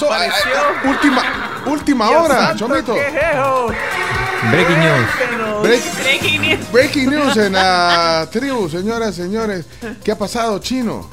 pasó? 0.00 0.12
Ay, 0.12 0.30
ay, 0.32 0.88
última, 0.90 1.22
última 1.66 2.10
hora, 2.10 2.54
Chomito. 2.56 2.94
Breaking 4.50 4.78
news. 4.80 5.06
Break- 5.62 6.02
Breaking 6.02 6.42
news. 6.42 6.72
breaking 6.72 7.10
news 7.10 7.36
en 7.36 7.52
la 7.54 8.28
tribu, 8.30 8.68
señoras, 8.68 9.14
señores. 9.14 9.66
¿Qué 10.04 10.12
ha 10.12 10.18
pasado, 10.18 10.58
Chino? 10.60 11.08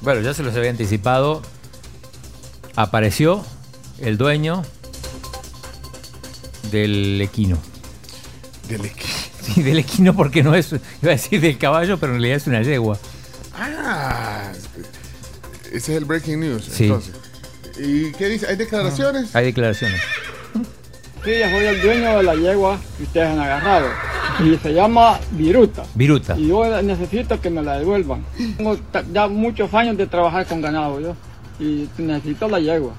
Bueno, 0.00 0.20
ya 0.22 0.32
se 0.34 0.42
los 0.42 0.54
había 0.56 0.70
anticipado. 0.70 1.42
Apareció 2.76 3.44
el 4.00 4.16
dueño 4.16 4.62
del 6.70 7.20
equino. 7.20 7.58
Del 8.68 8.82
equi- 8.82 9.06
Sí, 9.40 9.62
del 9.62 9.78
equino 9.80 10.14
porque 10.14 10.42
no 10.42 10.54
es, 10.54 10.70
iba 10.72 10.80
a 11.12 11.16
decir 11.16 11.40
del 11.40 11.58
caballo, 11.58 11.98
pero 11.98 12.12
en 12.12 12.18
realidad 12.20 12.36
es 12.36 12.46
una 12.46 12.62
yegua. 12.62 12.98
Ah, 13.54 14.52
ese 15.66 15.76
es 15.76 15.88
el 15.90 16.04
breaking 16.04 16.40
news. 16.40 16.64
Sí. 16.70 16.84
Entonces. 16.84 17.14
¿Y 17.82 18.12
qué 18.12 18.28
dice? 18.28 18.46
¿Hay 18.46 18.56
declaraciones? 18.56 19.34
Hay 19.34 19.46
declaraciones. 19.46 20.00
Sí, 21.24 21.32
yo 21.38 21.50
soy 21.50 21.64
el 21.66 21.82
dueño 21.82 22.16
de 22.16 22.22
la 22.22 22.34
yegua 22.34 22.78
que 22.96 23.02
ustedes 23.02 23.28
han 23.28 23.38
agarrado. 23.38 23.88
Y 24.42 24.56
se 24.56 24.72
llama 24.72 25.18
Viruta. 25.32 25.82
Viruta. 25.94 26.36
Y 26.38 26.48
yo 26.48 26.82
necesito 26.82 27.40
que 27.40 27.50
me 27.50 27.62
la 27.62 27.78
devuelvan. 27.78 28.24
Tengo 28.56 28.76
ya 29.12 29.28
muchos 29.28 29.72
años 29.74 29.96
de 29.98 30.06
trabajar 30.06 30.46
con 30.46 30.62
ganado 30.62 31.00
yo. 31.00 31.14
Y 31.58 31.88
necesito 31.98 32.48
la 32.48 32.58
yegua. 32.58 32.92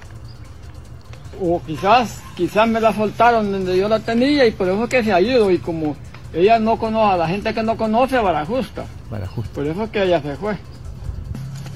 O 1.42 1.62
quizás, 1.66 2.22
quizás 2.36 2.68
me 2.68 2.80
la 2.80 2.94
soltaron 2.94 3.52
donde 3.52 3.76
yo 3.76 3.90
la 3.90 4.00
tenía 4.00 4.46
y 4.46 4.52
por 4.52 4.68
eso 4.68 4.84
es 4.84 4.90
que 4.90 5.04
se 5.04 5.14
ha 5.14 5.20
ido. 5.20 5.50
Y 5.50 5.58
como 5.58 5.96
ella 6.34 6.60
no 6.60 6.78
conoce, 6.78 7.14
a 7.14 7.18
la 7.18 7.28
gente 7.28 7.54
que 7.54 7.64
no 7.64 7.76
conoce, 7.76 8.18
barajusta. 8.20 8.86
Para 9.10 9.26
justo. 9.28 9.52
Por 9.54 9.66
eso 9.66 9.84
es 9.84 9.90
que 9.90 10.04
ella 10.04 10.22
se 10.22 10.36
fue. 10.36 10.58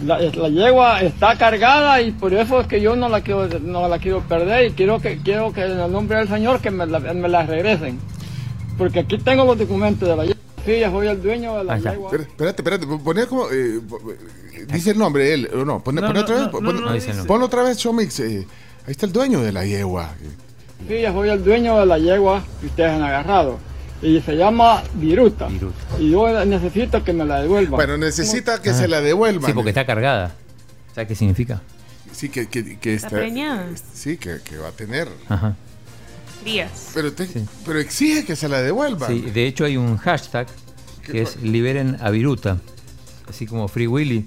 La, 0.05 0.20
la 0.20 0.50
yegua 0.50 1.02
está 1.02 1.36
cargada 1.38 2.02
y 2.02 2.12
por 2.12 2.34
eso 2.34 2.62
es 2.62 2.68
que 2.68 2.80
yo 2.82 2.95
no 2.95 3.09
la 3.09 3.22
quiero, 3.22 3.48
no 3.59 3.88
la 3.88 3.98
quiero 4.00 4.22
perder 4.22 4.68
y 4.68 4.72
quiero 4.73 5.00
que, 5.00 5.18
quiero 5.23 5.52
que 5.52 5.64
en 5.66 5.80
el 5.80 5.91
nombre 5.91 6.18
del 6.18 6.28
Señor 6.28 6.59
que 6.62 6.70
me 6.72 6.86
la, 6.86 7.00
me 7.00 7.28
la 7.28 7.44
regresen. 7.45 8.00
Porque 8.78 9.00
aquí 9.00 9.17
tengo 9.17 9.45
los 9.45 9.58
documentos 9.58 10.08
de 10.08 10.16
la 10.16 10.23
yegua. 10.26 10.42
Sí, 10.66 10.80
ya 10.80 10.92
soy 10.92 11.08
el 11.08 11.22
dueño 11.22 11.58
de 11.58 11.64
la 11.64 11.78
yegua. 11.78 12.11
Espérate, 12.16 12.61
espérate. 12.61 12.88
Poné 13.03 13.26
como. 13.28 13.50
eh, 13.52 13.80
eh, 14.53 14.66
dice 14.72 14.92
el 14.92 14.98
nombre 14.98 15.33
él, 15.33 15.50
¿o 15.53 15.58
no? 15.64 15.64
No, 15.66 15.80
otra 16.22 16.36
vez. 16.36 16.44
no, 16.45 16.52
pon- 16.52 16.64
no, 16.64 16.72
pon- 17.26 17.44
otra 17.44 17.64
vez, 17.64 17.78
Showmix. 17.78 18.20
eh, 18.20 18.48
ahí 18.86 18.92
está 18.92 19.06
el 19.06 19.14
dueño 19.14 19.42
de 19.42 19.52
la 19.52 19.66
yegua. 19.66 20.09
Sí, 20.88 21.02
ya 21.02 21.14
soy 21.14 21.30
el 21.30 21.44
dueño 21.44 21.80
de 21.80 21.86
la 21.86 21.98
yegua 22.00 22.44
que 22.59 22.66
ustedes 22.67 22.92
han 22.92 23.02
agarrado. 23.03 23.58
Y 24.06 24.22
se 24.22 24.36
llama 24.36 24.84
Viruta. 24.94 25.48
Viruta. 25.48 25.78
Y 26.00 26.11
yo 26.11 26.45
necesito 26.45 27.03
que 27.03 27.11
me 27.14 27.25
la 27.25 27.42
devuelvan. 27.42 27.72
Bueno, 27.78 27.98
necesita 27.98 28.61
que 28.61 28.73
se 28.73 28.88
la 28.88 29.02
devuelvan. 29.02 29.45
Sí, 29.50 29.53
porque 29.53 29.70
está 29.70 29.86
cargada. 29.86 30.36
¿Sabes 30.94 31.08
qué 31.08 31.16
significa? 31.16 31.61
Sí, 32.11 32.30
que, 32.30 32.48
que, 32.48 32.78
que 32.78 32.94
Está 32.94 33.09
preñada. 33.09 33.67
Sí, 33.94 34.17
que, 34.17 34.39
que 34.44 34.58
va 34.58 34.70
a 34.70 34.72
tener. 34.72 35.08
Ajá. 35.28 35.56
Crías. 36.44 36.92
Pero, 36.94 37.11
te- 37.14 37.28
pero 37.66 37.80
exige 37.80 38.23
que 38.26 38.36
se 38.36 38.48
la 38.48 38.61
devuelvan. 38.61 39.09
Sí, 39.09 39.22
de 39.22 39.48
hecho 39.48 39.66
hay 39.66 39.76
un 39.78 39.98
hashtag 39.98 40.48
que 41.03 41.22
es 41.23 41.42
liberen 41.42 41.98
a 42.00 42.09
Viruta. 42.11 42.59
Así 43.28 43.45
como 43.48 43.67
Free 43.67 43.88
Willy. 43.88 44.26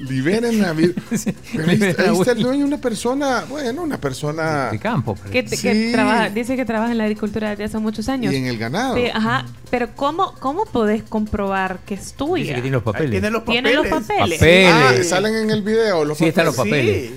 Liberen 0.00 0.64
a 0.64 0.72
Vir- 0.74 0.94
Pero 1.52 1.68
ahí, 1.68 1.76
liberen 1.76 2.00
a 2.00 2.10
ahí 2.10 2.18
está 2.18 2.32
el 2.32 2.38
Willy. 2.38 2.42
dueño, 2.42 2.64
una 2.66 2.78
persona, 2.78 3.44
bueno, 3.48 3.82
una 3.84 3.98
persona. 4.00 4.70
De 4.72 4.78
campo. 4.80 5.14
pero- 5.14 5.30
Que, 5.30 5.42
te- 5.44 5.56
que 5.56 5.72
Sí. 5.72 5.92
trabaja, 5.92 6.30
dice 6.30 6.56
que 6.56 6.64
trabaja 6.64 6.90
en 6.92 6.98
la 6.98 7.04
agricultura 7.04 7.50
desde 7.50 7.64
hace 7.64 7.78
muchos 7.78 8.08
años. 8.08 8.32
Y 8.32 8.36
en 8.36 8.46
el 8.46 8.58
ganado. 8.58 8.96
Sí, 8.96 9.04
ajá. 9.12 9.46
Pero 9.70 9.94
¿cómo, 9.94 10.34
¿cómo 10.40 10.64
podés 10.66 11.02
comprobar 11.04 11.78
que 11.86 11.94
es 11.94 12.14
tuya? 12.14 12.42
Dice 12.42 12.54
que 12.56 12.62
tiene 12.62 12.76
los 12.76 12.80
Ahí 12.86 12.92
papeles. 12.92 13.10
tiene 13.12 13.30
los 13.30 13.40
papeles. 13.42 13.62
Tiene 13.62 13.76
los 13.76 13.86
papeles. 14.02 14.38
Papeles. 14.38 14.72
Ah, 14.72 15.04
salen 15.04 15.34
en 15.36 15.50
el 15.50 15.62
video 15.62 16.04
los 16.04 16.18
Sí, 16.18 16.24
están 16.26 16.46
los 16.46 16.56
papeles. 16.56 17.10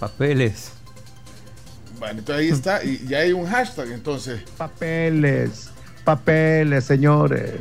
Papeles. 0.00 0.70
Bueno, 2.00 2.18
entonces 2.18 2.42
ahí 2.44 2.48
está, 2.50 2.84
y 2.84 3.06
ya 3.08 3.18
hay 3.18 3.32
un 3.32 3.46
hashtag, 3.46 3.92
entonces. 3.92 4.40
Papeles, 4.58 5.70
papeles, 6.04 6.84
señores, 6.84 7.52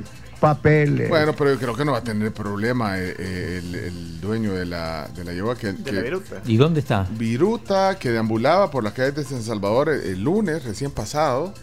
papeles. 0.47 1.07
Bueno, 1.09 1.33
pero 1.33 1.53
yo 1.53 1.57
creo 1.59 1.75
que 1.75 1.85
no 1.85 1.93
va 1.93 1.99
a 1.99 2.03
tener 2.03 2.33
problema 2.33 2.99
eh, 2.99 3.15
eh, 3.17 3.61
el, 3.63 3.75
el 3.75 4.21
dueño 4.21 4.53
de 4.53 4.65
la, 4.65 5.07
de 5.15 5.23
la 5.23 5.31
yegua 5.33 5.55
que, 5.57 5.71
De 5.73 5.83
que- 5.83 5.91
la 5.93 6.01
viruta. 6.01 6.41
¿Y 6.45 6.57
dónde 6.57 6.79
está? 6.81 7.07
Viruta, 7.11 7.97
que 7.97 8.11
deambulaba 8.11 8.69
por 8.69 8.83
las 8.83 8.93
calles 8.93 9.15
de 9.15 9.23
San 9.23 9.41
Salvador 9.41 9.89
el, 9.89 10.01
el 10.01 10.21
lunes, 10.23 10.63
recién 10.65 10.91
pasado. 10.91 11.53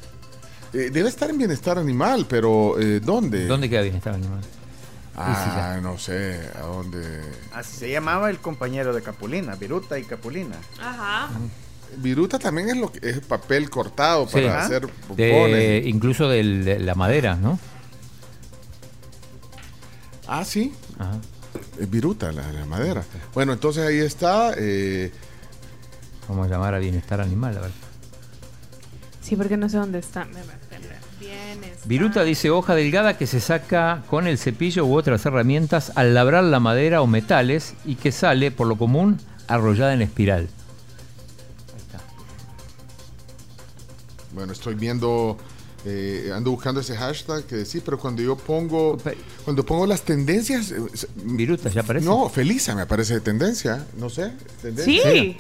Eh, 0.73 0.91
debe 0.93 1.09
estar 1.09 1.29
en 1.29 1.37
bienestar 1.39 1.79
animal, 1.79 2.27
pero 2.29 2.79
eh, 2.81 3.01
¿dónde? 3.01 3.47
¿Dónde 3.47 3.69
queda 3.69 3.83
bienestar 3.83 4.15
animal? 4.15 4.41
Ah, 5.17 5.79
no 5.83 5.99
sé, 5.99 6.41
¿a 6.57 6.61
dónde? 6.63 7.03
Así 7.53 7.77
se 7.77 7.91
llamaba 7.91 8.31
el 8.31 8.39
compañero 8.39 8.95
de 8.95 9.03
Capulina, 9.03 9.55
Viruta 9.57 9.99
y 9.99 10.05
Capulina. 10.05 10.57
Ajá. 10.81 11.29
Viruta 11.99 12.39
también 12.39 12.71
es 12.71 12.77
lo 12.77 12.91
que 12.93 13.01
es 13.11 13.21
papel 13.21 13.69
cortado 13.69 14.27
para 14.27 14.65
hacer 14.65 14.89
De- 15.17 15.83
incluso 15.87 16.29
de 16.29 16.79
la 16.81 16.95
madera, 16.95 17.35
¿no? 17.35 17.59
Ah, 20.33 20.45
sí, 20.45 20.73
Ajá. 20.97 21.19
es 21.81 21.91
viruta 21.91 22.31
la, 22.31 22.53
la 22.53 22.65
madera. 22.65 23.03
Bueno, 23.35 23.53
entonces 23.53 23.85
ahí 23.87 23.99
está. 23.99 24.53
eh, 24.57 25.11
Vamos 26.29 26.47
a 26.47 26.51
llamar 26.51 26.75
a 26.75 26.79
bienestar 26.79 27.21
animal. 27.21 27.57
A 27.59 27.63
ver. 27.63 27.71
Sí, 29.21 29.35
porque 29.35 29.57
no 29.57 29.69
sé 29.69 29.79
dónde 29.79 29.99
está. 29.99 30.27
Bienestar. 31.19 31.89
Viruta 31.89 32.23
dice 32.23 32.51
hoja 32.51 32.75
delgada 32.77 33.19
que 33.19 33.27
se 33.27 33.41
saca 33.41 34.05
con 34.09 34.29
el 34.29 34.39
cepillo 34.39 34.87
u 34.87 34.95
otras 34.97 35.27
herramientas 35.27 35.91
al 35.97 36.15
labrar 36.15 36.45
la 36.45 36.61
madera 36.61 37.03
o 37.03 37.07
metales 37.09 37.75
y 37.85 37.97
que 37.97 38.13
sale, 38.13 38.51
por 38.53 38.69
lo 38.69 38.77
común, 38.79 39.19
arrollada 39.49 39.93
en 39.95 40.03
espiral. 40.03 40.43
Ahí 41.75 41.81
está. 41.81 41.99
bueno, 44.33 44.53
estoy 44.53 44.75
viendo. 44.77 45.37
Eh, 45.87 46.31
ando 46.35 46.51
buscando 46.51 46.81
ese 46.81 46.97
hashtag 46.97 47.45
que 47.45 47.65
sí, 47.65 47.81
pero 47.85 47.99
cuando 47.99 48.21
yo 48.23 48.37
pongo. 48.37 48.99
Cuando 49.45 49.65
pongo 49.65 49.87
las 49.87 50.03
tendencias. 50.03 50.71
eh, 50.73 50.77
se- 50.95 51.09
Viruta, 51.25 51.71
¿ya 51.71 51.81
aparece? 51.81 52.05
No, 52.07 52.29
Felisa 52.29 52.75
me 52.75 52.83
aparece 52.83 53.15
de 53.15 53.21
tendencia. 53.21 53.87
No 53.97 54.11
sé. 54.11 54.33
Tendencia. 54.61 55.03
Sí, 55.13 55.37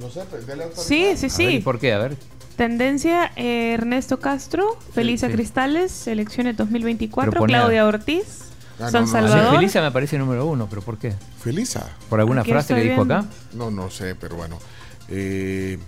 No 0.00 0.10
sé, 0.10 0.22
pues, 0.28 0.44
sí, 0.76 1.04
sí, 1.16 1.26
A 1.26 1.38
ver, 1.38 1.54
¿y 1.54 1.56
sí. 1.58 1.58
por 1.62 1.78
qué? 1.78 1.92
A 1.92 1.98
ver. 1.98 2.16
Tendencia 2.56 3.32
eh, 3.36 3.72
Ernesto 3.74 4.18
Castro, 4.20 4.76
Felisa 4.94 5.28
sí. 5.28 5.32
Cristales, 5.34 6.06
elecciones 6.06 6.54
Pero 6.56 6.64
2024, 6.66 7.32
pone 7.40 7.54
a- 7.54 7.60
Claudia 7.60 7.86
Ortiz, 7.86 8.24
Ah, 8.80 8.90
San 8.90 9.02
no, 9.02 9.06
Sí, 9.06 9.12
Salvador. 9.12 9.56
Felisa 9.56 9.80
me 9.80 9.86
aparece 9.86 10.18
número 10.18 10.44
uno, 10.46 10.66
pero 10.68 10.82
¿por 10.82 10.98
qué? 10.98 11.14
Felisa. 11.42 11.88
¿Por 12.10 12.18
alguna 12.20 12.42
frase 12.44 12.74
que 12.74 12.80
dijo 12.82 13.02
acá? 13.02 13.24
No, 13.54 13.70
no 13.70 13.90
sé, 13.90 14.14
pero 14.16 14.34
bueno. 14.36 14.58
Eh, 15.08 15.78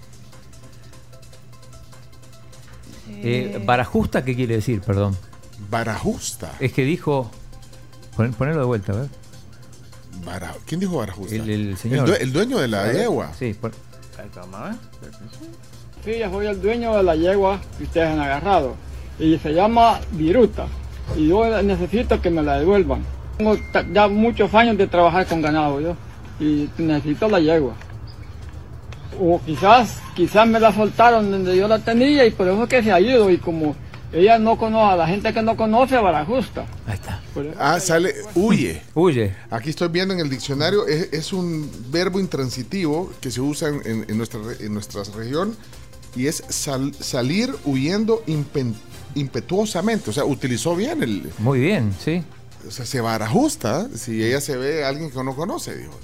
Eh, 3.23 3.63
Barajusta, 3.65 4.25
¿qué 4.25 4.35
quiere 4.35 4.57
decir? 4.57 4.81
Perdón. 4.81 5.17
Barajusta. 5.71 6.53
Es 6.61 6.73
que 6.73 6.85
dijo... 6.85 7.31
pon- 8.17 8.33
Ponelo 8.35 8.61
de 8.61 8.67
vuelta, 8.67 8.93
a 8.93 8.97
ver. 8.97 9.09
Bara- 10.25 10.55
¿Quién 10.67 10.81
dijo 10.81 10.97
Barajusta? 10.99 11.35
El, 11.35 11.49
el 11.51 11.77
señor. 11.77 12.09
due- 12.09 12.21
el 12.21 12.33
dueño 12.33 12.59
de 12.59 12.69
la 12.69 12.93
yegua. 12.93 13.33
Sí, 13.39 13.55
ver. 13.61 13.73
Sí, 16.05 16.19
yo 16.19 16.31
soy 16.31 16.47
el 16.47 16.61
dueño 16.61 16.97
de 16.97 17.03
la 17.03 17.17
yegua 17.17 17.61
que 17.79 17.85
ustedes 17.85 18.09
han 18.09 18.21
agarrado. 18.21 18.75
Y 19.19 19.39
se 19.39 19.53
llama 19.53 20.01
Viruta. 20.13 20.67
Y 21.17 21.29
yo 21.29 21.63
necesito 21.63 22.21
que 22.21 22.31
me 22.31 22.43
la 22.43 22.59
devuelvan. 22.59 23.05
Tengo 23.39 23.57
ya 23.93 24.09
muchos 24.09 24.53
años 24.55 24.77
de 24.79 24.87
trabajar 24.87 25.27
con 25.27 25.43
ganado 25.43 25.81
yo. 25.81 25.97
Y 26.41 26.69
necesito 26.79 27.29
la 27.29 27.41
yegua. 27.41 27.75
O 29.21 29.41
quizás, 29.45 29.99
quizás 30.15 30.47
me 30.49 30.59
la 30.61 30.73
soltaron 30.75 31.31
donde 31.31 31.57
yo 31.57 31.69
la 31.69 31.79
tenía 31.79 32.25
y 32.27 32.31
por 32.31 32.49
eso 32.49 32.63
es 32.63 32.69
que 32.69 32.83
se 32.83 32.93
ha 32.93 33.01
ido. 33.01 33.31
Y 33.31 33.39
como 33.39 33.75
ella 34.13 34.39
no 34.39 34.57
conoce, 34.59 34.93
a 34.93 34.97
la 34.97 35.07
gente 35.09 35.33
que 35.33 35.43
no 35.43 35.57
conoce, 35.57 35.97
barajusta. 35.97 36.67
ahí 36.87 36.95
está. 36.95 37.21
Ah, 37.59 37.81
sale, 37.81 38.15
huye. 38.35 38.83
Huye. 38.95 39.35
Aquí 39.51 39.71
estoy 39.71 39.89
viendo 39.89 40.15
en 40.15 40.21
el 40.21 40.31
diccionario, 40.31 40.87
es, 40.87 41.09
es 41.13 41.33
un 41.33 41.69
verbo 41.91 42.21
intransitivo 42.21 43.11
que 43.21 43.31
se 43.31 43.41
usa 43.41 43.69
en, 43.71 43.81
en- 43.85 44.07
en 44.09 44.17
nuestra, 44.17 44.41
en 44.61 44.73
nuestra 44.73 45.03
región 45.17 45.57
y 46.15 46.29
es 46.29 46.45
sal- 46.49 46.95
salir 46.95 47.53
huyendo 47.65 48.23
impen- 48.27 48.75
impetuosamente. 49.17 50.11
O 50.11 50.13
sea, 50.13 50.25
utilizó 50.25 50.77
bien 50.77 51.03
el. 51.03 51.31
Muy 51.39 51.59
bien, 51.61 51.93
sí. 52.03 52.23
O 52.69 52.71
sea, 52.71 52.87
se 52.87 53.01
barajusta 53.01 53.89
si 53.95 54.23
ella 54.25 54.41
se 54.41 54.57
ve 54.57 54.85
a 54.85 54.89
alguien 54.89 55.11
que 55.11 55.23
no 55.25 55.35
conoce, 55.35 55.77
dijo. 55.77 55.99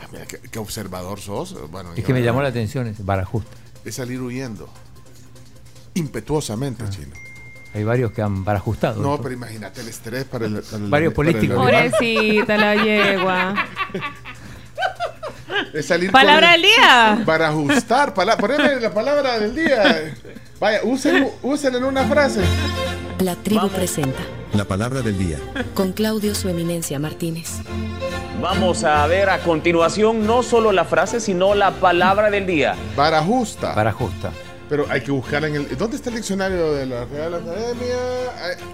Ah, 0.00 0.06
mira, 0.12 0.26
qué, 0.26 0.38
qué 0.38 0.58
observador 0.58 1.20
sos. 1.20 1.54
Bueno, 1.70 1.90
Es 1.96 2.04
que 2.04 2.12
me 2.12 2.22
llamó 2.22 2.42
la 2.42 2.48
atención 2.48 2.86
ese 2.86 3.02
Barajusta. 3.02 3.50
Es 3.84 3.94
salir 3.96 4.20
huyendo. 4.20 4.68
Impetuosamente, 5.94 6.84
chino. 6.90 7.14
Hay 7.74 7.84
varios 7.84 8.12
que 8.12 8.22
han 8.22 8.44
barajustado. 8.44 9.02
No, 9.02 9.18
pero 9.20 9.34
imagínate 9.34 9.80
el 9.82 9.88
estrés 9.88 10.24
para 10.24 10.46
el. 10.46 10.62
para 10.62 10.76
el- 10.84 10.90
Varios 10.90 11.12
para 11.14 11.28
el 11.28 11.34
políticos. 11.36 11.64
Pobrecita 11.64 12.56
la 12.56 12.74
yegua. 12.76 13.54
Es 15.74 15.86
salir 15.86 16.10
Palabra 16.12 16.52
del 16.52 16.62
día. 16.62 17.22
Para 17.26 17.48
ajustar. 17.48 18.14
Pala 18.14 18.36
poneme 18.38 18.80
la 18.80 18.92
palabra 18.92 19.38
del 19.38 19.54
día. 19.54 20.14
Vaya, 20.60 20.80
usen, 20.84 21.28
úsenla 21.42 21.78
en 21.78 21.84
una 21.84 22.04
frase. 22.06 22.42
La 23.20 23.34
tribu 23.36 23.68
presenta 23.68 24.18
La 24.54 24.64
palabra 24.64 25.02
del 25.02 25.18
día. 25.18 25.38
con 25.74 25.92
Claudio 25.92 26.34
Su 26.34 26.48
Eminencia 26.48 26.98
Martínez. 26.98 27.56
Vamos 28.40 28.84
a 28.84 29.06
ver 29.06 29.28
a 29.30 29.38
continuación 29.40 30.24
no 30.26 30.42
solo 30.42 30.70
la 30.72 30.84
frase, 30.84 31.18
sino 31.20 31.54
la 31.54 31.72
palabra 31.72 32.30
del 32.30 32.46
día. 32.46 32.76
Vara 32.96 33.20
justa. 33.22 33.74
Para 33.74 33.92
justa. 33.92 34.30
Pero 34.68 34.86
hay 34.90 35.00
que 35.00 35.10
buscar 35.10 35.44
en 35.44 35.56
el. 35.56 35.76
¿Dónde 35.76 35.96
está 35.96 36.10
el 36.10 36.16
diccionario 36.16 36.72
de 36.74 36.86
la 36.86 37.04
Real 37.06 37.34
Academia? 37.34 37.96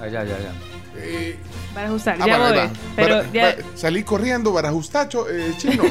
Allá, 0.02 0.20
allá, 0.20 0.36
allá. 0.36 0.52
eh, 0.96 1.38
Para 1.72 1.86
ajustar, 1.86 2.16
ah, 2.20 2.26
ya 2.26 2.46
ahí 2.48 2.58
voy. 2.68 2.68
Pero, 2.96 3.32
ya- 3.32 3.56
salí 3.74 4.02
corriendo, 4.02 4.52
barajustacho, 4.52 5.30
eh, 5.30 5.54
chino. 5.56 5.84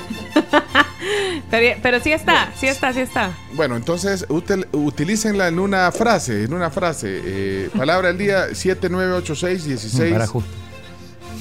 pero, 1.50 1.80
pero 1.82 2.00
sí 2.00 2.12
está, 2.12 2.52
sí 2.56 2.68
está, 2.68 2.94
sí 2.94 3.00
está. 3.00 3.32
bueno, 3.54 3.76
entonces 3.76 4.28
util- 4.30 4.68
utilícenla 4.74 5.48
en 5.48 5.58
una 5.60 5.92
frase, 5.92 6.44
en 6.44 6.54
una 6.54 6.70
frase. 6.70 7.22
eh, 7.24 7.70
palabra 7.76 8.10
del 8.10 8.18
día 8.18 8.54
7986 8.54 9.64
16 9.66 10.12
Para 10.14 10.28
justa. 10.28 10.50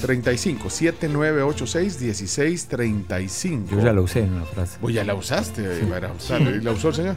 35. 0.03 0.69
7986 0.69 1.99
16 1.99 2.67
35. 2.67 3.71
Yo 3.71 3.81
ya 3.81 3.93
lo 3.93 4.03
usé 4.03 4.19
en 4.19 4.33
una 4.33 4.45
frase. 4.45 4.77
Vos 4.81 4.93
ya 4.93 5.03
la 5.05 5.15
usaste, 5.15 5.63
eh, 5.63 5.85
barajustar. 5.89 6.41
¿La 6.41 6.71
usó 6.71 6.89
el 6.89 6.95
señor? 6.95 7.15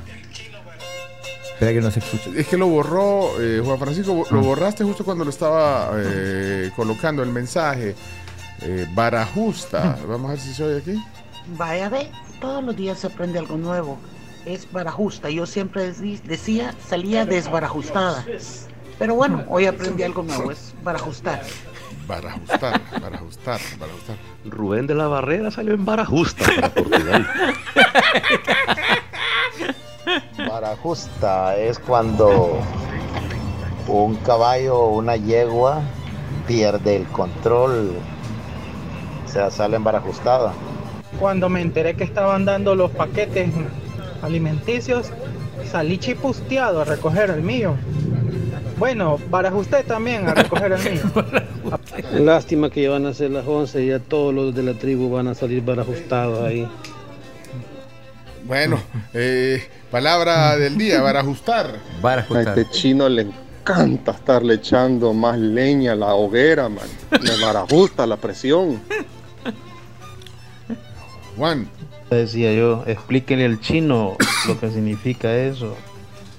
Espera 1.52 1.72
que 1.72 1.80
no 1.80 1.90
se 1.90 1.98
escuche. 1.98 2.30
Es 2.38 2.46
que 2.46 2.56
lo 2.56 2.68
borró, 2.68 3.40
eh, 3.40 3.60
Juan 3.64 3.78
Francisco, 3.78 4.24
lo 4.30 4.40
borraste 4.40 4.84
justo 4.84 5.04
cuando 5.04 5.24
lo 5.24 5.30
estaba 5.30 5.90
eh, 5.96 6.70
colocando 6.76 7.22
el 7.22 7.30
mensaje. 7.30 7.96
Eh, 8.62 8.86
barajusta. 8.94 9.98
Mm. 10.04 10.08
Vamos 10.08 10.28
a 10.28 10.32
ver 10.34 10.40
si 10.40 10.54
se 10.54 10.62
oye 10.62 10.78
aquí. 10.78 11.04
Vaya, 11.56 11.88
ve, 11.88 12.10
todos 12.40 12.62
los 12.62 12.76
días 12.76 13.00
se 13.00 13.08
aprende 13.08 13.38
algo 13.38 13.56
nuevo. 13.56 13.98
Es 14.44 14.70
barajusta. 14.70 15.28
Yo 15.28 15.44
siempre 15.46 15.92
decía, 15.92 16.74
salía 16.88 17.26
desbarajustada. 17.26 18.24
Pero 18.98 19.14
bueno, 19.14 19.44
hoy 19.48 19.66
aprendí 19.66 20.02
algo 20.02 20.22
nuevo, 20.22 20.50
es 20.50 20.74
barajustar. 20.82 21.42
Barajustar, 22.06 22.80
barajustar, 23.00 23.60
barajustar. 23.78 24.16
Rubén 24.44 24.86
de 24.86 24.94
la 24.94 25.08
Barrera 25.08 25.50
salió 25.50 25.74
en 25.74 25.84
vara 25.84 26.04
justa 26.06 26.44
para 26.54 26.68
Portugal. 26.70 27.26
Vara 30.48 30.76
justa 30.76 31.56
es 31.56 31.78
cuando 31.78 32.60
un 33.88 34.16
caballo 34.16 34.78
o 34.78 34.96
una 34.96 35.16
yegua 35.16 35.80
pierde 36.46 36.96
el 36.96 37.06
control, 37.06 37.92
o 39.24 39.28
sea, 39.28 39.50
sale 39.50 39.76
en 39.76 39.84
vara 39.84 39.98
ajustada. 39.98 40.52
Cuando 41.18 41.48
me 41.48 41.60
enteré 41.60 41.96
que 41.96 42.04
estaban 42.04 42.44
dando 42.44 42.74
los 42.74 42.90
paquetes 42.92 43.50
alimenticios, 44.22 45.10
salí 45.70 45.98
chipusteado 45.98 46.82
a 46.82 46.84
recoger 46.84 47.30
el 47.30 47.42
mío. 47.42 47.74
Bueno, 48.78 49.18
para 49.30 49.54
usted 49.54 49.86
también 49.86 50.28
a 50.28 50.34
recoger 50.34 50.72
el 50.72 50.92
mío. 50.92 51.02
Lástima 52.24 52.68
que 52.70 52.82
ya 52.82 52.90
van 52.90 53.06
a 53.06 53.14
ser 53.14 53.30
las 53.30 53.46
11 53.46 53.82
y 53.82 53.86
ya 53.88 53.98
todos 54.00 54.34
los 54.34 54.54
de 54.54 54.62
la 54.62 54.74
tribu 54.74 55.10
van 55.10 55.28
a 55.28 55.34
salir 55.34 55.62
barajustados 55.64 56.44
ahí. 56.44 56.68
Bueno, 58.44 58.78
eh, 59.14 59.66
palabra 59.90 60.56
del 60.56 60.76
día, 60.76 61.00
barajustar. 61.00 61.76
Para 62.02 62.20
A 62.20 62.24
ajustar. 62.24 62.58
este 62.58 62.70
chino 62.70 63.08
le 63.08 63.22
encanta 63.22 64.12
estarle 64.12 64.54
echando 64.54 65.12
más 65.14 65.38
leña 65.38 65.92
a 65.92 65.96
la 65.96 66.14
hoguera, 66.14 66.68
man. 66.68 66.86
Le 67.22 67.44
barajusta 67.44 68.06
la 68.06 68.16
presión. 68.16 68.80
Juan, 71.36 71.68
Decía 72.10 72.52
yo, 72.52 72.84
explíquenle 72.86 73.46
al 73.46 73.60
chino 73.60 74.16
lo 74.46 74.60
que 74.60 74.70
significa 74.70 75.34
eso. 75.34 75.74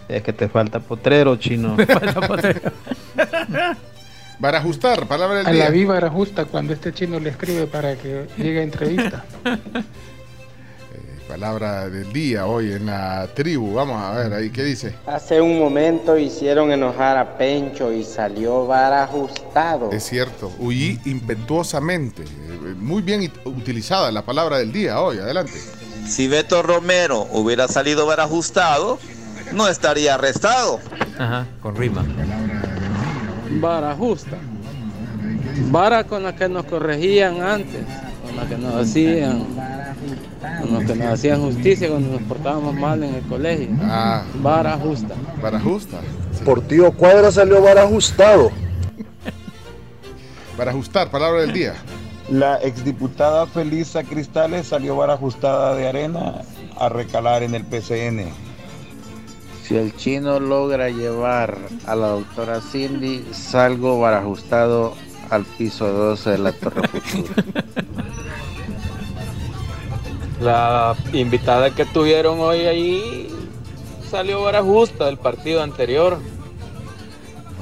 Es 0.09 0.24
que 0.24 0.33
te 0.33 0.48
falta 0.48 0.80
potrero, 0.80 1.36
chino. 1.36 1.75
barajustar, 4.39 5.07
palabra 5.07 5.39
del 5.39 5.48
A 5.48 5.51
día. 5.51 5.63
la 5.65 5.69
viva 5.69 5.98
era 5.98 6.09
justa 6.09 6.45
cuando 6.45 6.74
este 6.74 6.94
chino 6.94 7.19
le 7.19 7.30
escribe 7.31 7.68
para 7.68 7.95
que 7.95 8.27
llegue 8.38 8.59
a 8.59 8.63
entrevista. 8.63 9.25
Palabra 11.27 11.89
del 11.89 12.13
día 12.13 12.45
hoy 12.48 12.71
en 12.71 12.86
la 12.86 13.27
tribu. 13.33 13.74
Vamos 13.74 14.01
a 14.01 14.13
ver 14.13 14.33
ahí 14.33 14.50
qué 14.50 14.63
dice. 14.63 14.95
Hace 15.06 15.42
un 15.42 15.59
momento 15.59 16.18
hicieron 16.18 16.71
enojar 16.71 17.18
a 17.18 17.38
Pencho 17.38 17.92
y 17.92 18.06
salió 18.06 18.65
barajustado. 18.65 19.92
Es 19.92 20.06
cierto, 20.06 20.50
huí 20.57 21.01
impetuosamente. 21.03 22.24
Eh, 22.24 22.75
Muy 22.77 23.01
bien 23.01 23.30
utilizada 23.44 24.10
la 24.10 24.21
palabra 24.21 24.57
del 24.57 24.71
día 24.71 25.01
hoy. 25.01 25.18
Adelante. 25.18 25.51
Si 26.07 26.30
Beto 26.30 26.63
Romero 26.63 27.27
hubiera 27.33 27.68
salido 27.68 28.06
barajustado, 28.06 28.98
no 29.54 29.68
estaría 29.68 30.16
arrestado. 30.16 30.80
Ajá, 31.18 31.46
con 31.62 31.76
rima. 31.76 32.04
Vara 33.60 33.96
justa. 33.96 34.38
Vara 35.72 36.04
con 36.04 36.24
la 36.24 36.36
que 36.36 36.48
nos 36.48 36.66
corregían 36.66 37.42
antes, 37.42 37.84
con 38.26 38.36
la 38.38 38.46
que 38.48 38.58
nos 38.58 38.76
hacían, 38.76 39.44
con 40.62 40.74
los 40.74 40.84
que 40.84 40.96
nos 40.96 41.08
hacían 41.14 41.42
justicia 41.42 41.90
cuando 41.90 42.12
nos 42.14 42.22
portábamos 42.24 42.76
mal 42.76 43.04
en 43.04 43.16
el 43.16 43.22
colegio. 43.24 43.70
Ah, 43.84 44.24
Vara 44.42 44.78
justa. 44.78 45.16
barajusta. 45.42 45.98
Sí. 46.38 46.44
Por 46.44 46.62
tío 46.62 46.92
Cuadra 46.92 47.32
salió 47.32 47.62
barajustado. 47.62 48.52
Barajustar, 50.58 51.10
palabra 51.12 51.42
del 51.42 51.54
día. 51.54 51.74
La 52.30 52.58
exdiputada 52.62 53.48
Felisa 53.48 54.04
Cristales 54.04 54.68
salió 54.68 54.96
barajustada 54.98 55.74
de 55.76 55.88
arena 55.88 56.42
a 56.78 56.90
recalar 56.90 57.42
en 57.42 57.56
el 57.56 57.64
PCN. 57.64 58.26
Si 59.68 59.75
el 59.75 59.96
chino 59.96 60.40
logra 60.40 60.90
llevar 60.90 61.58
a 61.86 61.96
la 61.96 62.08
doctora 62.08 62.62
Cindy, 62.62 63.25
salgo 63.34 64.00
barajustado 64.00 64.94
al 65.30 65.44
piso 65.44 65.88
12 65.92 66.30
de 66.31 66.38
la 66.38 66.52
Torre 66.54 66.88
Futura. 66.88 67.44
La 70.42 70.96
invitada 71.14 71.72
que 71.74 71.84
tuvieron 71.86 72.40
hoy 72.40 72.60
ahí 72.62 73.28
salió 74.10 74.44
vara 74.44 74.62
justa 74.62 75.08
del 75.08 75.18
partido 75.18 75.62
anterior. 75.64 76.18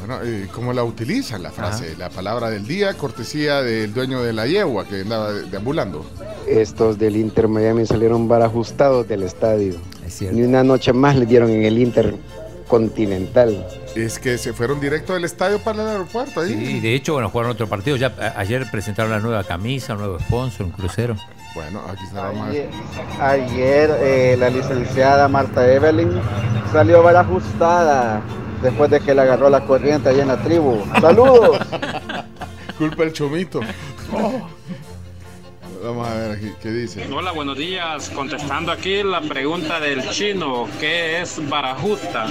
Bueno, 0.06 0.19
¿cómo 0.54 0.74
la 0.74 0.84
utilizan 0.84 1.42
la 1.42 1.50
frase? 1.51 1.96
La 1.98 2.10
palabra 2.12 2.51
del 2.51 2.68
día, 2.68 2.94
cortesía 2.94 3.63
del 3.63 3.92
dueño 3.94 4.22
de 4.22 4.34
la 4.34 4.46
yegua 4.46 4.86
que 4.86 5.01
andaba 5.01 5.31
de- 5.31 5.44
deambulando. 5.50 6.06
Estos 6.48 7.00
del 7.00 7.16
Inter 7.16 7.48
Miami 7.48 7.88
salieron 7.88 8.28
barajustados 8.28 9.08
del 9.08 9.24
estadio. 9.24 9.75
Es 10.06 10.13
cierto. 10.18 10.36
Ni 10.38 10.44
una 10.44 10.63
noche 10.63 10.94
más 10.94 11.16
le 11.16 11.25
dieron 11.25 11.50
en 11.50 11.63
el 11.63 11.78
Inter 11.80 12.16
Continental. 12.68 13.66
Es 13.96 14.19
que 14.19 14.38
se 14.38 14.52
fueron 14.54 14.80
directo 14.80 15.13
del 15.13 15.24
estadio 15.24 15.60
para 15.60 15.81
el 15.84 15.88
aeropuerto 15.90 16.42
ahí. 16.42 16.50
Sí, 16.54 16.80
de 16.80 16.96
hecho, 16.96 17.13
bueno, 17.13 17.30
jugaron 17.30 17.52
otro 17.52 17.68
partido. 17.68 17.96
Ya 17.96 18.13
a- 18.19 18.40
ayer 18.40 18.66
presentaron 18.72 19.12
la 19.12 19.19
nueva 19.19 19.44
camisa, 19.44 19.94
un 19.94 20.00
nuevo 20.00 20.19
sponsor, 20.19 20.66
un 20.66 20.72
crucero. 20.74 21.16
Bueno, 21.54 21.81
aquí 21.90 22.04
está 22.04 22.24
la 22.24 22.31
más. 22.34 22.50
Ayer, 22.50 22.69
ayer, 23.22 23.98
eh, 24.02 24.36
la 24.38 24.50
licenciada 24.50 25.27
Marta 25.29 25.72
Evelyn 25.72 26.12
salió 26.74 27.01
barajustada 27.01 28.22
después 28.62 28.89
de 28.91 29.00
que 29.00 29.15
le 29.15 29.22
agarró 29.22 29.50
la 29.50 29.63
corriente 29.65 30.10
allá 30.10 30.24
en 30.24 30.27
la 30.27 30.41
tribu. 30.41 30.84
¡Saludos! 31.00 31.58
Culpa 32.77 33.03
el 33.03 33.13
chomito. 33.13 33.62
Vamos 35.86 36.08
a 36.08 36.15
ver 36.15 36.32
aquí, 36.38 36.51
¿qué 36.63 36.72
dice? 36.72 37.08
Hola, 37.13 37.32
buenos 37.32 37.58
días. 37.58 38.10
Contestando 38.10 38.72
aquí 38.72 39.04
la 39.04 39.22
pregunta 39.22 39.80
del 39.80 40.10
chino, 40.10 40.68
¿qué 40.80 41.22
es 41.22 41.48
barajusta? 41.48 42.25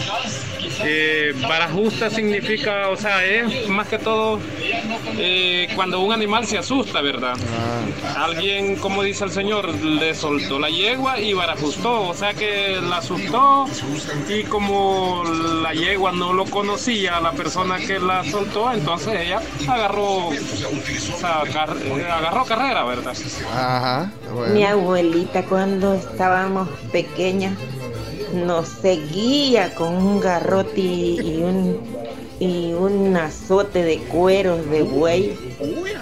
Eh, 0.82 1.32
barajusta 1.42 2.10
significa, 2.10 2.88
o 2.88 2.96
sea, 2.96 3.24
es 3.24 3.68
más 3.68 3.86
que 3.86 3.98
todo 3.98 4.40
eh, 5.16 5.68
cuando 5.76 6.00
un 6.00 6.12
animal 6.12 6.46
se 6.46 6.58
asusta, 6.58 7.00
¿verdad? 7.00 7.36
Alguien, 8.16 8.74
como 8.76 9.02
dice 9.04 9.24
el 9.24 9.30
señor, 9.30 9.72
le 9.72 10.14
soltó 10.14 10.58
la 10.58 10.68
yegua 10.68 11.20
y 11.20 11.32
barajustó, 11.32 12.08
o 12.08 12.14
sea 12.14 12.34
que 12.34 12.80
la 12.82 12.96
asustó 12.98 13.66
y 14.28 14.42
como 14.44 15.22
la 15.62 15.72
yegua 15.74 16.10
no 16.10 16.32
lo 16.32 16.44
conocía, 16.46 17.20
la 17.20 17.32
persona 17.32 17.78
que 17.78 18.00
la 18.00 18.24
soltó, 18.24 18.72
entonces 18.72 19.14
ella 19.20 19.40
agarró, 19.68 20.28
o 20.28 20.32
sea, 21.20 21.42
car- 21.52 21.76
eh, 21.84 22.06
agarró 22.10 22.44
carrera, 22.44 22.82
¿verdad? 22.84 23.14
Ajá. 23.52 24.10
bueno. 24.32 24.54
Mi 24.54 24.64
abuelita 24.64 25.44
cuando 25.44 25.94
estábamos 25.94 26.68
pequeñas 26.92 27.54
nos 28.34 28.68
seguía 28.68 29.74
con 29.74 29.94
un 29.94 30.20
garrote 30.20 30.80
y 30.80 31.40
un, 31.42 31.78
y 32.40 32.72
un 32.72 33.16
azote 33.16 33.84
de 33.84 33.98
cueros 33.98 34.68
de 34.70 34.82
buey. 34.82 35.38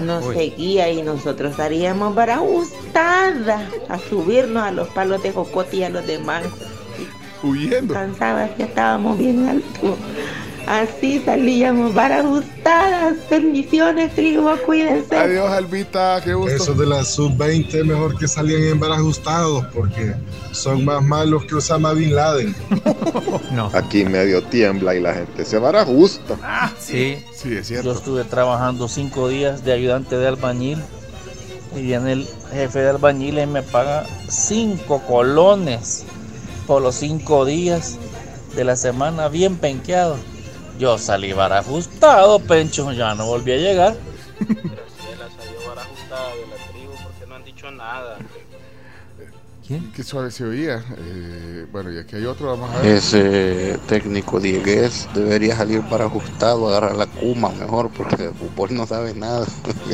Nos 0.00 0.24
Uy. 0.26 0.34
seguía 0.34 0.90
y 0.90 1.02
nosotros 1.02 1.56
salíamos 1.56 2.14
para 2.14 2.38
gustada 2.38 3.68
a 3.88 3.98
subirnos 3.98 4.62
a 4.62 4.70
los 4.70 4.88
palos 4.88 5.22
de 5.22 5.32
jocote 5.32 5.76
y 5.78 5.82
a 5.84 5.90
los 5.90 6.06
demás. 6.06 6.44
Huyendo. 7.42 7.94
Que 8.56 8.62
estábamos 8.62 9.18
bien 9.18 9.48
altos. 9.48 9.98
Así 10.66 11.20
salíamos 11.24 11.92
para 11.92 12.22
gustadas. 12.22 13.16
Bendiciones, 13.28 14.14
tribu, 14.14 14.48
cuídense. 14.64 15.16
Adiós, 15.16 15.50
Albita, 15.50 16.20
qué 16.24 16.34
gusto. 16.34 16.54
Esos 16.54 16.78
de 16.78 16.86
la 16.86 17.04
sub-20 17.04 17.84
mejor 17.84 18.16
que 18.16 18.28
salían 18.28 18.62
en 18.62 18.80
barajustados 18.80 19.64
porque 19.74 20.14
son 20.52 20.84
más 20.84 21.02
malos 21.02 21.44
que 21.44 21.56
Osama 21.56 21.92
Bin 21.92 22.14
Laden. 22.14 22.54
No. 23.52 23.70
Aquí 23.74 24.04
medio 24.04 24.42
tiembla 24.44 24.94
y 24.94 25.00
la 25.00 25.12
gente 25.14 25.44
se 25.44 25.58
barajusta. 25.58 26.72
Sí. 26.78 27.18
Sí, 27.34 27.48
es 27.54 27.68
Yo 27.68 27.82
cierto. 27.82 27.92
estuve 27.92 28.24
trabajando 28.24 28.88
cinco 28.88 29.28
días 29.28 29.62
de 29.64 29.72
ayudante 29.72 30.16
de 30.16 30.26
albañil 30.28 30.78
y 31.76 31.82
viene 31.82 32.12
el 32.12 32.28
jefe 32.52 32.78
de 32.80 32.90
albañiles 32.90 33.44
y 33.44 33.50
me 33.50 33.62
paga 33.62 34.04
cinco 34.28 35.02
colones 35.06 36.04
por 36.66 36.80
los 36.80 36.94
cinco 36.94 37.44
días 37.44 37.96
de 38.56 38.64
la 38.64 38.76
semana 38.76 39.28
bien 39.28 39.56
penqueado. 39.56 40.16
Yo 40.82 40.98
salí 40.98 41.32
barajustado, 41.32 42.40
Pencho, 42.40 42.90
ya 42.90 43.14
no 43.14 43.26
volví 43.26 43.52
a 43.52 43.56
llegar. 43.56 43.94
¿Quién? 49.64 49.92
Qué 49.92 50.02
suave 50.02 50.32
se 50.32 50.42
oía. 50.42 50.82
Eh, 50.98 51.66
bueno, 51.70 51.92
y 51.92 51.98
aquí 51.98 52.16
hay 52.16 52.24
otro, 52.24 52.48
vamos 52.48 52.68
a 52.74 52.80
ver. 52.80 52.96
Ese 52.96 53.78
técnico 53.86 54.40
Diegues 54.40 55.08
debería 55.14 55.54
salir 55.54 55.82
para 55.82 56.06
ajustado, 56.06 56.68
agarrar 56.68 56.96
la 56.96 57.06
Kuma 57.06 57.50
mejor, 57.50 57.88
porque 57.90 58.16
de 58.16 58.30
fútbol 58.30 58.74
no 58.74 58.84
sabe 58.84 59.14
nada. 59.14 59.46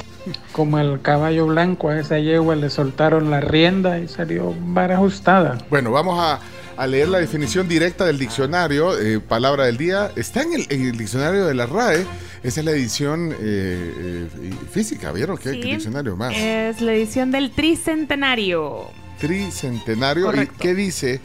Como 0.53 0.79
el 0.79 1.03
caballo 1.03 1.49
blanco 1.49 1.91
a 1.91 2.01
esa 2.01 2.19
yegua 2.19 2.57
le 2.57 2.71
soltaron 2.71 3.31
la 3.31 3.43
rienda 3.43 3.99
y 3.99 4.09
salió 4.09 4.55
barajustada. 4.59 5.59
Bueno, 5.69 5.91
vamos 5.91 6.19
a, 6.19 6.41
a 6.79 6.87
leer 6.87 7.09
la 7.09 7.19
definición 7.19 7.69
directa 7.69 8.05
del 8.07 8.19
diccionario, 8.19 8.99
eh, 8.99 9.19
palabra 9.21 9.65
del 9.67 9.77
día. 9.77 10.13
Está 10.15 10.43
en 10.43 10.53
el, 10.55 10.67
en 10.71 10.87
el 10.87 10.97
diccionario 10.97 11.45
de 11.47 11.55
la 11.55 11.67
RAE. 11.67 12.07
Esa 12.43 12.61
es 12.61 12.65
la 12.65 12.71
edición 12.71 13.33
eh, 13.33 13.37
eh, 13.41 14.51
física, 14.71 15.11
¿vieron? 15.13 15.37
¿Qué, 15.37 15.51
Sí. 15.51 15.61
qué 15.61 15.69
diccionario 15.73 16.17
más? 16.17 16.35
Es 16.37 16.81
la 16.81 16.93
edición 16.95 17.33
del 17.33 17.51
tricentenario. 17.51 18.91
Tricentenario. 19.19 20.33
¿Y 20.43 20.47
qué 20.47 20.75
dice? 20.75 21.21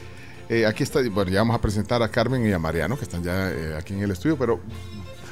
Eh, 0.49 0.65
aquí 0.65 0.83
está, 0.83 1.01
bueno, 1.09 1.31
ya 1.31 1.39
vamos 1.39 1.55
a 1.55 1.61
presentar 1.61 2.01
a 2.01 2.09
Carmen 2.09 2.45
y 2.45 2.51
a 2.51 2.59
Mariano, 2.59 2.97
que 2.97 3.03
están 3.03 3.23
ya 3.23 3.49
eh, 3.51 3.75
aquí 3.77 3.93
en 3.93 4.01
el 4.01 4.11
estudio, 4.11 4.37
pero 4.37 4.59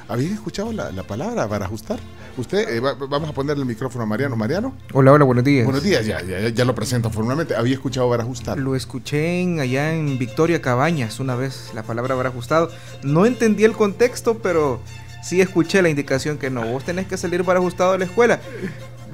¿habían 0.07 0.33
escuchado 0.33 0.71
la, 0.71 0.91
la 0.91 1.03
palabra 1.03 1.47
para 1.47 1.65
ajustar? 1.65 1.99
Usted, 2.37 2.69
eh, 2.75 2.79
va- 2.79 2.93
vamos 2.93 3.29
a 3.29 3.33
ponerle 3.33 3.61
el 3.61 3.67
micrófono 3.67 4.03
a 4.03 4.07
Mariano. 4.07 4.35
Mariano. 4.35 4.73
Hola, 4.93 5.11
hola, 5.11 5.25
buenos 5.25 5.43
días. 5.43 5.65
Buenos 5.65 5.83
días, 5.83 6.05
ya, 6.05 6.21
ya, 6.21 6.49
ya 6.49 6.65
lo 6.65 6.73
presento 6.73 7.09
formalmente. 7.09 7.55
¿Había 7.55 7.73
escuchado 7.73 8.09
para 8.09 8.23
ajustar? 8.23 8.57
Lo 8.57 8.75
escuché 8.75 9.41
en- 9.41 9.59
allá 9.59 9.93
en 9.93 10.17
Victoria 10.17 10.61
Cabañas 10.61 11.19
una 11.19 11.35
vez, 11.35 11.71
la 11.75 11.83
palabra 11.83 12.13
habrá 12.15 12.29
ajustado. 12.29 12.69
No 13.03 13.25
entendí 13.25 13.63
el 13.65 13.73
contexto, 13.73 14.37
pero 14.39 14.81
sí 15.23 15.41
escuché 15.41 15.81
la 15.81 15.89
indicación 15.89 16.37
que 16.37 16.49
no, 16.49 16.65
vos 16.65 16.83
tenés 16.85 17.05
que 17.07 17.17
salir 17.17 17.43
para 17.43 17.59
ajustado 17.59 17.91
de 17.93 17.99
la 17.99 18.05
escuela. 18.05 18.39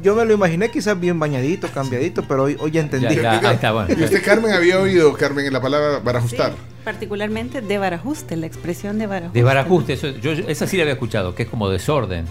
Yo 0.04 0.16
me 0.16 0.26
lo 0.26 0.34
imaginé 0.34 0.70
quizás 0.70 1.00
bien 1.00 1.20
bañadito, 1.20 1.68
cambiadito, 1.70 2.24
pero 2.24 2.44
hoy, 2.44 2.58
hoy 2.60 2.72
ya 2.72 2.82
entendí. 2.82 3.16
¿Y 3.16 4.04
usted, 4.04 4.24
Carmen, 4.24 4.54
había 4.54 4.80
oído, 4.80 5.14
Carmen, 5.14 5.52
la 5.52 5.62
palabra 5.62 6.02
para 6.04 6.20
ajustar? 6.20 6.54
Particularmente 6.84 7.62
de 7.62 7.78
barajuste, 7.78 8.36
la 8.36 8.46
expresión 8.46 9.00
de 9.00 9.08
barajuste. 9.08 9.40
De 9.40 9.44
barajuste, 9.44 9.94
eso, 9.94 10.10
yo, 10.10 10.32
esa 10.32 10.68
sí 10.68 10.78
la 10.78 10.84
había 10.84 10.94
escuchado, 10.94 11.36
que 11.36 11.44
es 11.44 11.50
como 11.50 11.70
desorden. 11.70 12.26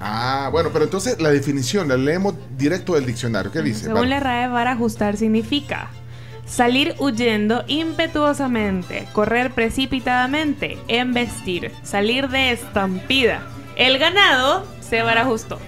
Ah, 0.00 0.48
bueno, 0.52 0.70
pero 0.72 0.84
entonces 0.84 1.20
la 1.20 1.30
definición 1.30 1.88
la 1.88 1.96
leemos 1.96 2.34
directo 2.56 2.94
del 2.94 3.06
diccionario. 3.06 3.50
¿Qué 3.50 3.62
dice? 3.62 3.86
Según 3.86 4.10
la 4.10 4.20
RAE, 4.20 4.48
barajustar 4.48 5.16
significa 5.16 5.90
salir 6.46 6.94
huyendo 6.98 7.64
impetuosamente, 7.66 9.06
correr 9.12 9.52
precipitadamente, 9.52 10.78
embestir, 10.88 11.72
salir 11.82 12.28
de 12.28 12.52
estampida. 12.52 13.42
El 13.76 13.98
ganado 13.98 14.66
se 14.80 15.02
barajustó. 15.02 15.58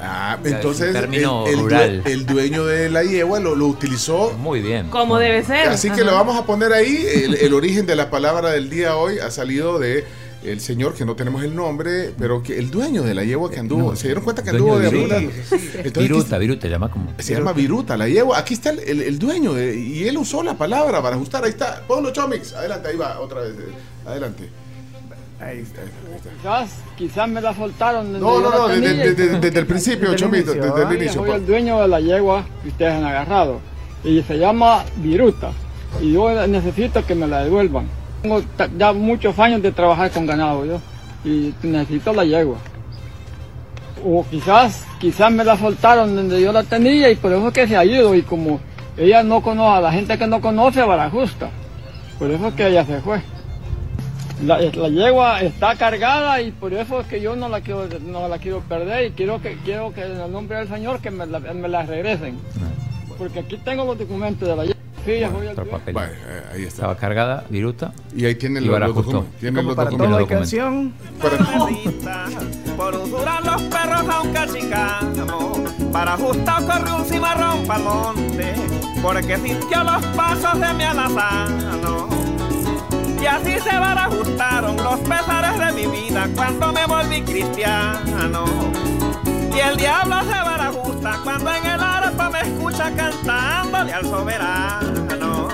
Ah, 0.00 0.38
entonces 0.44 0.94
el, 0.94 1.14
el 1.14 2.02
el 2.06 2.26
dueño 2.26 2.66
de 2.66 2.90
la 2.90 3.02
yegua 3.02 3.40
lo, 3.40 3.54
lo 3.54 3.66
utilizó. 3.66 4.32
Muy 4.38 4.60
bien. 4.60 4.88
Como 4.90 5.18
debe 5.18 5.42
ser. 5.44 5.68
Así 5.68 5.88
que 5.88 6.02
Ajá. 6.02 6.10
lo 6.10 6.12
vamos 6.12 6.36
a 6.38 6.44
poner 6.44 6.72
ahí. 6.72 7.04
El, 7.24 7.34
el 7.36 7.54
origen 7.54 7.86
de 7.86 7.96
la 7.96 8.10
palabra 8.10 8.50
del 8.50 8.68
día 8.68 8.96
hoy 8.96 9.18
ha 9.18 9.30
salido 9.30 9.78
de 9.78 10.04
el 10.44 10.60
señor 10.60 10.94
que 10.94 11.04
no 11.04 11.16
tenemos 11.16 11.42
el 11.42 11.56
nombre, 11.56 12.12
pero 12.18 12.40
que 12.42 12.56
el 12.58 12.70
dueño 12.70 13.02
de 13.02 13.14
la 13.14 13.24
yegua 13.24 13.50
que 13.50 13.58
anduvo. 13.58 13.90
No, 13.90 13.96
¿Se 13.96 14.06
dieron 14.08 14.22
cuenta 14.22 14.42
que 14.44 14.50
anduvo 14.50 14.78
de 14.78 14.90
Viruta. 14.90 15.16
Entonces, 15.18 15.94
Viruta, 15.96 16.38
Viruta, 16.38 16.68
llama 16.68 16.90
como. 16.90 17.12
Se 17.18 17.34
llama 17.34 17.52
Viruta, 17.52 17.96
la 17.96 18.06
yegua. 18.06 18.38
Aquí 18.38 18.54
está 18.54 18.70
el, 18.70 18.78
el- 18.80 19.00
el 19.02 19.18
dueño 19.18 19.54
de- 19.54 19.76
y 19.76 20.06
él 20.06 20.18
usó 20.18 20.42
la 20.42 20.54
palabra 20.54 21.02
para 21.02 21.16
ajustar. 21.16 21.42
Ahí 21.42 21.50
está. 21.50 21.82
Ponlo, 21.88 22.12
Chomix. 22.12 22.52
Adelante, 22.52 22.88
ahí 22.88 22.96
va, 22.96 23.18
otra 23.18 23.40
vez. 23.40 23.54
Adelante. 24.06 24.48
Ahí 25.38 25.58
está, 25.58 25.82
ahí 25.82 25.88
está, 25.88 26.08
ahí 26.08 26.16
está. 26.16 26.30
Quizás, 26.30 26.80
quizás 26.96 27.28
me 27.28 27.40
la 27.42 27.54
soltaron. 27.54 28.06
desde 28.12 28.20
No, 28.20 28.40
yo 28.40 28.50
no, 28.50 28.58
no, 28.58 28.68
desde, 28.68 29.14
desde- 29.14 29.38
desde 29.40 29.58
el 29.60 29.66
principio, 29.66 30.14
Chomito, 30.16 30.54
desde 30.54 30.82
el 30.82 30.86
Ay, 30.88 30.96
inicio. 30.96 31.20
Soy 31.24 31.30
el 31.30 31.46
dueño 31.46 31.80
de 31.82 31.88
la 31.88 32.00
yegua 32.00 32.44
que 32.62 32.68
ustedes 32.70 32.94
han 32.94 33.04
agarrado. 33.04 33.60
Y 34.02 34.22
se 34.22 34.38
llama 34.38 34.84
Viruta. 34.96 35.50
Y 36.00 36.12
yo 36.12 36.46
necesito 36.46 37.04
que 37.04 37.14
me 37.14 37.26
la 37.26 37.44
devuelvan. 37.44 37.86
Tengo 38.22 38.42
ya 38.78 38.92
muchos 38.92 39.38
años 39.38 39.60
de 39.62 39.72
trabajar 39.72 40.10
con 40.10 40.26
ganado 40.26 40.64
yo. 40.64 40.80
Y 41.24 41.52
necesito 41.62 42.12
la 42.14 42.24
yegua. 42.24 42.56
O 44.04 44.24
quizás, 44.30 44.84
quizás 45.00 45.30
me 45.32 45.44
la 45.44 45.56
soltaron 45.58 46.14
donde 46.16 46.40
yo 46.40 46.52
la 46.52 46.62
tenía 46.62 47.10
y 47.10 47.16
por 47.16 47.32
eso 47.32 47.48
es 47.48 47.54
que 47.54 47.66
se 47.68 47.76
ha 47.76 47.84
ido. 47.84 48.14
Y 48.14 48.22
como 48.22 48.60
ella 48.96 49.22
no 49.22 49.42
conoce, 49.42 49.76
a 49.76 49.80
la 49.80 49.92
gente 49.92 50.16
que 50.16 50.26
no 50.26 50.40
conoce, 50.40 50.82
barajusta. 50.82 51.50
Por 52.18 52.30
eso 52.30 52.46
es 52.48 52.54
que 52.54 52.68
ella 52.68 52.84
se 52.86 53.00
fue. 53.00 53.20
La, 54.44 54.58
la 54.60 54.88
yegua 54.88 55.40
está 55.40 55.74
cargada 55.76 56.42
y 56.42 56.52
por 56.52 56.72
eso 56.74 57.00
es 57.00 57.06
que 57.06 57.20
yo 57.22 57.34
no 57.36 57.48
la 57.48 57.60
quiero, 57.62 57.88
no 58.06 58.28
la 58.28 58.38
quiero 58.38 58.60
perder 58.60 59.06
y 59.06 59.10
quiero 59.12 59.40
que, 59.40 59.56
quiero 59.64 59.92
que 59.94 60.02
en 60.04 60.20
el 60.20 60.30
nombre 60.30 60.58
del 60.58 60.68
Señor 60.68 61.00
que 61.00 61.10
me 61.10 61.26
la, 61.26 61.38
me 61.40 61.68
la 61.68 61.82
regresen. 61.84 62.38
Porque 63.16 63.38
aquí 63.40 63.56
tengo 63.64 63.84
los 63.86 63.98
documentos 63.98 64.46
de 64.46 64.54
la 64.56 64.62
yegua. 64.64 64.76
Sí, 65.06 65.20
ya 65.20 65.28
voy 65.30 65.46
al 65.46 65.52
Otro 65.52 65.66
papel. 65.68 65.94
Bueno, 65.94 66.12
eh, 66.12 66.42
ahí 66.52 66.62
está. 66.62 66.68
Estaba 66.76 66.96
cargada, 66.96 67.44
Viruta. 67.48 67.92
Y 68.14 68.24
ahí 68.26 68.34
tiene 68.34 68.60
y 68.60 68.64
los- 68.64 68.78
los 68.80 68.94
documentos. 68.94 69.24
Tiene 69.40 69.56
Como 69.56 69.68
los 69.68 69.76
para 69.76 69.90
documentos. 69.90 70.18
todo 70.18 70.28
canción. 70.28 70.92
Por 72.76 72.94
usurar 72.96 73.44
los 73.46 73.62
perros 73.62 74.04
aunque 74.10 74.40
chicano 74.52 75.52
Para 75.92 76.14
ajustar 76.14 76.62
corre 76.66 76.92
un 76.92 77.04
cimarrón 77.06 77.66
pa'l 77.66 77.82
monte 77.82 78.54
Porque 79.02 79.36
sintió 79.38 79.82
los 79.84 80.04
pasos 80.08 80.60
de 80.60 80.74
mi 80.74 80.82
alazano 80.84 82.05
Cuando 86.34 86.72
me 86.72 86.86
volví 86.86 87.22
cristiano 87.22 88.44
Y 89.54 89.58
el 89.58 89.76
diablo 89.76 90.20
se 90.22 90.28
barajusta 90.28 91.20
Cuando 91.22 91.54
en 91.54 91.66
el 91.66 91.80
arpa 91.80 92.30
me 92.30 92.40
escucha 92.40 92.92
cantándole 92.94 93.92
al 93.92 94.04
soberano 94.04 95.48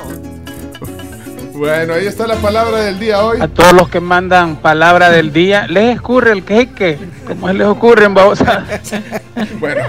Bueno, 1.52 1.94
ahí 1.94 2.06
está 2.06 2.26
la 2.26 2.36
palabra 2.36 2.78
del 2.78 2.98
día 2.98 3.24
hoy. 3.24 3.40
A 3.40 3.46
todos 3.46 3.72
los 3.72 3.88
que 3.88 4.00
mandan 4.00 4.56
palabra 4.56 5.10
del 5.10 5.32
día, 5.32 5.68
les 5.68 5.94
escurre 5.94 6.32
el 6.32 6.44
queque, 6.44 6.98
como 7.24 7.52
les 7.52 7.68
ocurre 7.68 8.08
en. 8.08 8.64
Bueno, 9.60 9.82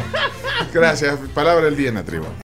gracias. 0.71 1.17
Palabra 1.33 1.65
del 1.65 1.75
día 1.75 1.89
en 1.89 1.95
la 1.95 2.03
tribu. 2.03 2.25